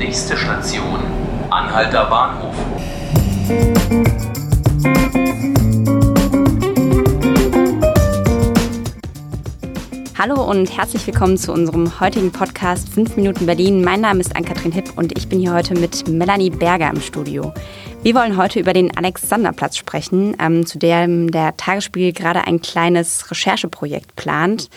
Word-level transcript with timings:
Nächste 0.00 0.34
Station, 0.34 0.98
Anhalter 1.50 2.06
Bahnhof. 2.06 2.54
Hallo 10.16 10.42
und 10.42 10.74
herzlich 10.74 11.06
willkommen 11.06 11.36
zu 11.36 11.52
unserem 11.52 12.00
heutigen 12.00 12.32
Podcast 12.32 12.88
5 12.88 13.16
Minuten 13.16 13.44
Berlin. 13.44 13.84
Mein 13.84 14.00
Name 14.00 14.20
ist 14.20 14.34
Ann-Kathrin 14.34 14.72
Hipp 14.72 14.90
und 14.96 15.16
ich 15.18 15.28
bin 15.28 15.38
hier 15.38 15.52
heute 15.52 15.74
mit 15.74 16.08
Melanie 16.08 16.48
Berger 16.48 16.88
im 16.88 17.00
Studio. 17.02 17.52
Wir 18.02 18.14
wollen 18.14 18.36
heute 18.36 18.58
über 18.58 18.72
den 18.72 18.96
Alexanderplatz 18.96 19.76
sprechen, 19.76 20.34
ähm, 20.40 20.64
zu 20.64 20.78
dem 20.78 21.30
der 21.30 21.56
Tagesspiegel 21.56 22.12
gerade 22.12 22.46
ein 22.46 22.60
kleines 22.60 23.30
Rechercheprojekt 23.30 24.16
plant. 24.16 24.70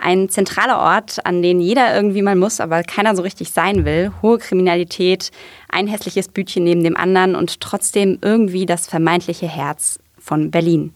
Ein 0.00 0.30
zentraler 0.30 0.78
Ort, 0.78 1.24
an 1.26 1.42
den 1.42 1.60
jeder 1.60 1.94
irgendwie 1.94 2.22
mal 2.22 2.36
muss, 2.36 2.58
aber 2.58 2.82
keiner 2.82 3.14
so 3.14 3.22
richtig 3.22 3.50
sein 3.50 3.84
will. 3.84 4.12
Hohe 4.22 4.38
Kriminalität, 4.38 5.30
ein 5.68 5.88
hässliches 5.88 6.28
Bütchen 6.28 6.64
neben 6.64 6.82
dem 6.82 6.96
anderen 6.96 7.36
und 7.36 7.60
trotzdem 7.60 8.18
irgendwie 8.22 8.64
das 8.64 8.86
vermeintliche 8.86 9.46
Herz 9.46 9.98
von 10.18 10.50
Berlin. 10.50 10.94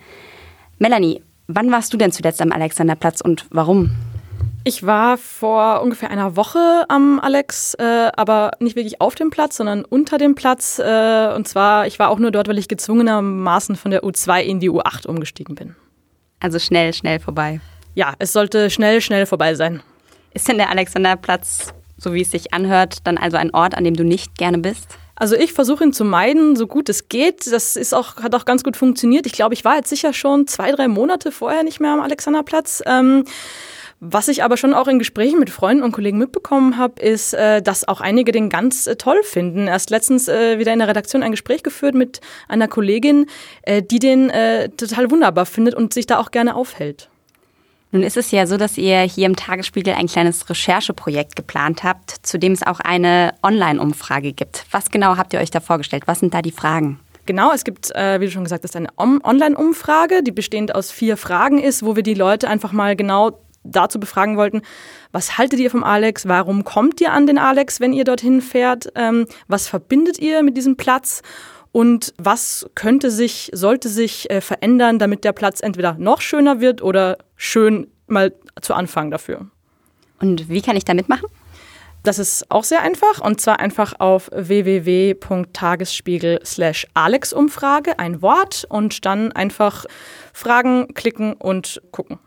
Melanie, 0.78 1.20
Wann 1.46 1.70
warst 1.70 1.92
du 1.92 1.98
denn 1.98 2.10
zuletzt 2.10 2.40
am 2.40 2.52
Alexanderplatz 2.52 3.20
und 3.20 3.46
warum? 3.50 3.90
Ich 4.66 4.86
war 4.86 5.18
vor 5.18 5.82
ungefähr 5.82 6.10
einer 6.10 6.36
Woche 6.36 6.86
am 6.88 7.20
Alex, 7.20 7.74
äh, 7.74 8.10
aber 8.16 8.52
nicht 8.60 8.76
wirklich 8.76 8.98
auf 8.98 9.14
dem 9.14 9.28
Platz, 9.28 9.58
sondern 9.58 9.84
unter 9.84 10.16
dem 10.16 10.34
Platz. 10.34 10.78
Äh, 10.78 11.34
und 11.36 11.46
zwar, 11.46 11.86
ich 11.86 11.98
war 11.98 12.08
auch 12.08 12.18
nur 12.18 12.30
dort, 12.30 12.48
weil 12.48 12.56
ich 12.56 12.66
gezwungenermaßen 12.66 13.76
von 13.76 13.90
der 13.90 14.04
U2 14.04 14.40
in 14.40 14.60
die 14.60 14.70
U8 14.70 15.06
umgestiegen 15.06 15.54
bin. 15.54 15.76
Also 16.40 16.58
schnell, 16.58 16.94
schnell 16.94 17.20
vorbei. 17.20 17.60
Ja, 17.94 18.14
es 18.18 18.32
sollte 18.32 18.70
schnell, 18.70 19.02
schnell 19.02 19.26
vorbei 19.26 19.54
sein. 19.54 19.82
Ist 20.32 20.48
denn 20.48 20.56
der 20.56 20.70
Alexanderplatz, 20.70 21.74
so 21.98 22.14
wie 22.14 22.22
es 22.22 22.30
sich 22.30 22.54
anhört, 22.54 23.06
dann 23.06 23.18
also 23.18 23.36
ein 23.36 23.52
Ort, 23.52 23.76
an 23.76 23.84
dem 23.84 23.94
du 23.94 24.02
nicht 24.02 24.38
gerne 24.38 24.56
bist? 24.56 24.96
Also 25.14 25.36
ich 25.36 25.52
versuche 25.52 25.84
ihn 25.84 25.92
zu 25.92 26.04
meiden, 26.04 26.56
so 26.56 26.66
gut 26.66 26.88
es 26.88 27.08
geht. 27.08 27.52
Das 27.52 27.76
ist 27.76 27.94
auch, 27.94 28.16
hat 28.16 28.34
auch 28.34 28.46
ganz 28.46 28.64
gut 28.64 28.78
funktioniert. 28.78 29.26
Ich 29.26 29.32
glaube, 29.32 29.52
ich 29.52 29.64
war 29.64 29.76
jetzt 29.76 29.90
sicher 29.90 30.14
schon 30.14 30.46
zwei, 30.46 30.72
drei 30.72 30.88
Monate 30.88 31.32
vorher 31.32 31.62
nicht 31.62 31.80
mehr 31.80 31.92
am 31.92 32.00
Alexanderplatz. 32.00 32.82
Ähm, 32.86 33.24
was 34.00 34.28
ich 34.28 34.42
aber 34.42 34.56
schon 34.56 34.74
auch 34.74 34.88
in 34.88 34.98
Gesprächen 34.98 35.38
mit 35.38 35.50
Freunden 35.50 35.82
und 35.82 35.92
Kollegen 35.92 36.18
mitbekommen 36.18 36.76
habe, 36.76 37.00
ist, 37.00 37.32
äh, 37.34 37.62
dass 37.62 37.86
auch 37.88 38.00
einige 38.00 38.32
den 38.32 38.50
ganz 38.50 38.86
äh, 38.86 38.96
toll 38.96 39.22
finden. 39.22 39.66
Erst 39.66 39.90
letztens 39.90 40.28
äh, 40.28 40.58
wieder 40.58 40.72
in 40.72 40.78
der 40.78 40.88
Redaktion 40.88 41.22
ein 41.22 41.30
Gespräch 41.30 41.62
geführt 41.62 41.94
mit 41.94 42.20
einer 42.48 42.68
Kollegin, 42.68 43.26
die 43.66 43.98
den 43.98 44.30
total 44.76 45.10
wunderbar 45.10 45.46
findet 45.46 45.74
und 45.74 45.94
sich 45.94 46.06
da 46.06 46.18
auch 46.18 46.30
gerne 46.30 46.54
aufhält. 46.54 47.08
Nun 47.92 48.02
ist 48.02 48.16
es 48.16 48.30
ja 48.30 48.46
so, 48.46 48.56
dass 48.56 48.76
ihr 48.76 49.00
hier 49.02 49.26
im 49.26 49.36
Tagesspiegel 49.36 49.94
ein 49.94 50.08
kleines 50.08 50.50
Rechercheprojekt 50.50 51.36
geplant 51.36 51.84
habt, 51.84 52.10
zu 52.22 52.38
dem 52.38 52.52
es 52.52 52.66
auch 52.66 52.80
eine 52.80 53.34
Online-Umfrage 53.42 54.32
gibt. 54.32 54.66
Was 54.70 54.90
genau 54.90 55.16
habt 55.16 55.32
ihr 55.32 55.40
euch 55.40 55.50
da 55.50 55.60
vorgestellt? 55.60 56.04
Was 56.06 56.20
sind 56.20 56.34
da 56.34 56.42
die 56.42 56.50
Fragen? 56.50 56.98
Genau, 57.26 57.52
es 57.52 57.64
gibt, 57.64 57.94
äh, 57.94 58.20
wie 58.20 58.26
du 58.26 58.32
schon 58.32 58.44
gesagt 58.44 58.64
hast, 58.64 58.76
eine 58.76 58.88
Online-Umfrage, 58.98 60.22
die 60.22 60.32
bestehend 60.32 60.74
aus 60.74 60.90
vier 60.90 61.16
Fragen 61.16 61.58
ist, 61.58 61.84
wo 61.84 61.96
wir 61.96 62.02
die 62.02 62.14
Leute 62.14 62.48
einfach 62.48 62.72
mal 62.72 62.96
genau 62.96 63.43
dazu 63.64 63.98
befragen 63.98 64.36
wollten, 64.36 64.62
was 65.12 65.38
haltet 65.38 65.58
ihr 65.58 65.70
vom 65.70 65.82
Alex? 65.82 66.28
Warum 66.28 66.64
kommt 66.64 67.00
ihr 67.00 67.12
an 67.12 67.26
den 67.26 67.38
Alex, 67.38 67.80
wenn 67.80 67.92
ihr 67.92 68.04
dorthin 68.04 68.40
fährt? 68.40 68.92
Ähm, 68.94 69.26
was 69.48 69.66
verbindet 69.66 70.18
ihr 70.18 70.42
mit 70.42 70.56
diesem 70.56 70.76
Platz? 70.76 71.22
Und 71.72 72.14
was 72.18 72.66
könnte 72.76 73.10
sich, 73.10 73.50
sollte 73.52 73.88
sich 73.88 74.30
äh, 74.30 74.40
verändern, 74.40 75.00
damit 75.00 75.24
der 75.24 75.32
Platz 75.32 75.60
entweder 75.60 75.96
noch 75.98 76.20
schöner 76.20 76.60
wird 76.60 76.82
oder 76.82 77.18
schön 77.36 77.88
mal 78.06 78.32
zu 78.60 78.74
Anfang 78.74 79.10
dafür. 79.10 79.46
Und 80.20 80.48
wie 80.48 80.62
kann 80.62 80.76
ich 80.76 80.84
da 80.84 80.94
mitmachen? 80.94 81.26
Das 82.02 82.18
ist 82.18 82.50
auch 82.50 82.64
sehr 82.64 82.82
einfach 82.82 83.20
und 83.20 83.40
zwar 83.40 83.60
einfach 83.60 83.94
auf 83.98 84.28
www.tagesspiegel 84.30 86.40
slash 86.44 86.86
Alex-Umfrage, 86.92 87.98
ein 87.98 88.20
Wort 88.20 88.66
und 88.68 89.06
dann 89.06 89.32
einfach 89.32 89.86
Fragen 90.34 90.92
klicken 90.92 91.32
und 91.32 91.80
gucken. 91.92 92.18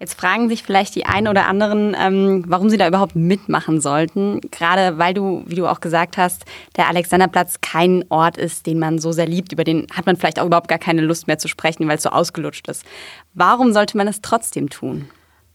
Jetzt 0.00 0.18
fragen 0.18 0.48
sich 0.48 0.62
vielleicht 0.62 0.94
die 0.94 1.04
einen 1.04 1.28
oder 1.28 1.46
anderen, 1.46 1.94
ähm, 2.00 2.42
warum 2.48 2.70
sie 2.70 2.78
da 2.78 2.88
überhaupt 2.88 3.16
mitmachen 3.16 3.82
sollten. 3.82 4.40
Gerade 4.50 4.96
weil 4.96 5.12
du, 5.12 5.44
wie 5.46 5.56
du 5.56 5.66
auch 5.66 5.80
gesagt 5.80 6.16
hast, 6.16 6.46
der 6.78 6.88
Alexanderplatz 6.88 7.60
kein 7.60 8.06
Ort 8.08 8.38
ist, 8.38 8.66
den 8.66 8.78
man 8.78 8.98
so 8.98 9.12
sehr 9.12 9.26
liebt. 9.26 9.52
Über 9.52 9.62
den 9.62 9.86
hat 9.92 10.06
man 10.06 10.16
vielleicht 10.16 10.40
auch 10.40 10.46
überhaupt 10.46 10.68
gar 10.68 10.78
keine 10.78 11.02
Lust 11.02 11.26
mehr 11.26 11.38
zu 11.38 11.48
sprechen, 11.48 11.86
weil 11.86 11.98
es 11.98 12.02
so 12.02 12.08
ausgelutscht 12.08 12.66
ist. 12.68 12.82
Warum 13.34 13.74
sollte 13.74 13.98
man 13.98 14.08
es 14.08 14.22
trotzdem 14.22 14.70
tun? 14.70 15.10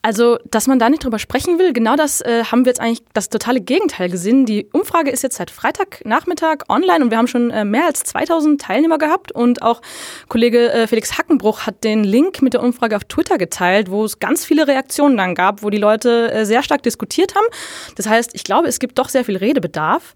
Also, 0.06 0.38
dass 0.52 0.68
man 0.68 0.78
da 0.78 0.88
nicht 0.92 1.04
drüber 1.04 1.18
sprechen 1.18 1.58
will, 1.58 1.74
genau 1.74 1.96
das 1.96 2.22
äh, 2.22 2.44
haben 2.44 2.64
wir 2.64 2.70
jetzt 2.70 2.80
eigentlich 2.80 3.02
das 3.14 3.30
totale 3.30 3.60
Gegenteil 3.60 4.08
gesehen. 4.08 4.46
Die 4.46 4.68
Umfrage 4.72 5.10
ist 5.10 5.24
jetzt 5.24 5.38
seit 5.38 5.50
Freitagnachmittag 5.50 6.58
online 6.70 7.04
und 7.04 7.10
wir 7.10 7.18
haben 7.18 7.26
schon 7.26 7.50
äh, 7.50 7.66
mehr 7.66 7.88
als 7.88 8.04
2000 8.04 8.62
Teilnehmer 8.62 9.00
gehabt 9.00 9.32
und 9.32 9.64
auch 9.64 9.82
Kollege 10.30 10.72
äh, 10.72 10.86
Felix 10.86 11.18
Hackenbruch 11.18 11.62
hat 11.62 11.84
den 11.84 12.04
Link 12.04 12.44
mit 12.44 12.54
der 12.54 12.62
Umfrage 12.62 12.96
auf 12.96 13.06
Twitter 13.06 13.40
geteilt, 13.40 13.90
wo 13.90 14.06
es 14.06 14.20
ganz 14.20 14.46
viele 14.46 14.68
Reaktionen 14.68 15.18
dann 15.18 15.34
gab, 15.34 15.64
wo 15.64 15.72
die 15.72 15.80
Leute 15.80 16.32
äh, 16.32 16.46
sehr 16.46 16.62
stark 16.62 16.84
diskutiert 16.84 17.34
haben. 17.34 17.48
Das 17.96 18.08
heißt, 18.08 18.36
ich 18.36 18.44
glaube, 18.44 18.68
es 18.68 18.78
gibt 18.78 19.00
doch 19.00 19.10
sehr 19.10 19.26
viel 19.26 19.38
Redebedarf. 19.38 20.14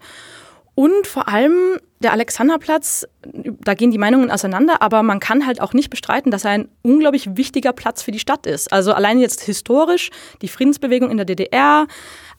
Und 0.75 1.07
vor 1.07 1.27
allem 1.27 1.79
der 1.99 2.13
Alexanderplatz, 2.13 3.05
da 3.61 3.73
gehen 3.73 3.91
die 3.91 3.97
Meinungen 3.97 4.31
auseinander, 4.31 4.81
aber 4.81 5.03
man 5.03 5.19
kann 5.19 5.45
halt 5.45 5.61
auch 5.61 5.73
nicht 5.73 5.89
bestreiten, 5.89 6.31
dass 6.31 6.45
er 6.45 6.51
ein 6.51 6.69
unglaublich 6.81 7.37
wichtiger 7.37 7.73
Platz 7.73 8.01
für 8.01 8.11
die 8.11 8.19
Stadt 8.19 8.45
ist. 8.45 8.71
Also 8.71 8.93
allein 8.93 9.19
jetzt 9.19 9.41
historisch 9.41 10.11
die 10.41 10.47
Friedensbewegung 10.47 11.11
in 11.11 11.17
der 11.17 11.25
DDR, 11.25 11.87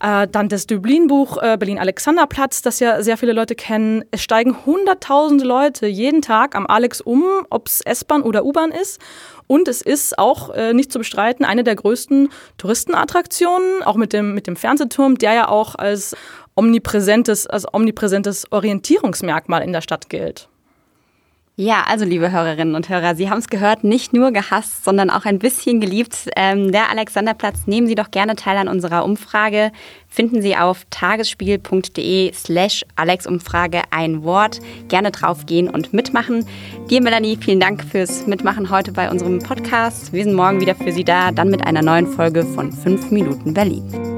äh, 0.00 0.26
dann 0.28 0.48
das 0.48 0.66
Dublin-Buch 0.66 1.38
äh, 1.42 1.56
Berlin-Alexanderplatz, 1.58 2.62
das 2.62 2.80
ja 2.80 3.02
sehr 3.02 3.16
viele 3.16 3.32
Leute 3.32 3.54
kennen. 3.54 4.04
Es 4.10 4.22
steigen 4.22 4.56
hunderttausende 4.64 5.44
Leute 5.44 5.86
jeden 5.86 6.22
Tag 6.22 6.54
am 6.54 6.66
Alex 6.66 7.00
um, 7.00 7.24
ob 7.50 7.68
es 7.68 7.80
S-Bahn 7.82 8.22
oder 8.22 8.44
U-Bahn 8.44 8.70
ist. 8.70 9.00
Und 9.46 9.68
es 9.68 9.82
ist 9.82 10.18
auch 10.18 10.50
äh, 10.50 10.72
nicht 10.72 10.92
zu 10.92 10.98
bestreiten 10.98 11.44
eine 11.44 11.64
der 11.64 11.74
größten 11.74 12.28
Touristenattraktionen, 12.56 13.82
auch 13.82 13.96
mit 13.96 14.12
dem, 14.12 14.32
mit 14.32 14.46
dem 14.46 14.56
Fernsehturm, 14.56 15.18
der 15.18 15.34
ja 15.34 15.48
auch 15.48 15.74
als 15.74 16.16
omnipräsentes, 16.54 17.46
als 17.46 17.66
omnipräsentes 17.72 18.50
Orientierungsmerkmal 18.52 19.62
in 19.62 19.72
der 19.72 19.80
Stadt 19.80 20.08
gilt. 20.08 20.48
Ja, 21.60 21.84
also 21.86 22.06
liebe 22.06 22.32
Hörerinnen 22.32 22.74
und 22.74 22.88
Hörer, 22.88 23.14
Sie 23.14 23.28
haben 23.28 23.36
es 23.36 23.48
gehört, 23.48 23.84
nicht 23.84 24.14
nur 24.14 24.32
gehasst, 24.32 24.82
sondern 24.82 25.10
auch 25.10 25.26
ein 25.26 25.38
bisschen 25.38 25.78
geliebt. 25.78 26.30
Ähm, 26.34 26.72
der 26.72 26.88
Alexanderplatz, 26.88 27.66
nehmen 27.66 27.86
Sie 27.86 27.94
doch 27.94 28.10
gerne 28.10 28.34
teil 28.34 28.56
an 28.56 28.66
unserer 28.66 29.04
Umfrage. 29.04 29.70
Finden 30.08 30.40
Sie 30.40 30.56
auf 30.56 30.86
tagesspiegel.de 30.88 32.32
slash 32.32 32.86
Alexumfrage 32.96 33.82
ein 33.90 34.22
Wort. 34.22 34.60
Gerne 34.88 35.10
draufgehen 35.10 35.68
und 35.68 35.92
mitmachen. 35.92 36.46
Dir, 36.88 37.02
Melanie, 37.02 37.36
vielen 37.36 37.60
Dank 37.60 37.84
fürs 37.84 38.26
Mitmachen 38.26 38.70
heute 38.70 38.92
bei 38.92 39.10
unserem 39.10 39.40
Podcast. 39.40 40.14
Wir 40.14 40.24
sind 40.24 40.32
morgen 40.32 40.62
wieder 40.62 40.74
für 40.74 40.92
Sie 40.92 41.04
da, 41.04 41.30
dann 41.30 41.50
mit 41.50 41.66
einer 41.66 41.82
neuen 41.82 42.06
Folge 42.06 42.46
von 42.46 42.72
5 42.72 43.10
Minuten 43.10 43.52
Berlin. 43.52 44.09